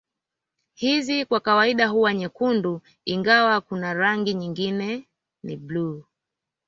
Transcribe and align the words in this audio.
Hizi 0.73 1.25
kwa 1.25 1.39
kawaida 1.39 1.87
huwa 1.87 2.13
nyekundu 2.13 2.81
ingawa 3.05 3.61
kuna 3.61 3.93
rangi 3.93 4.33
nyingine 4.33 5.03
ni 5.43 5.57
blue 5.57 6.03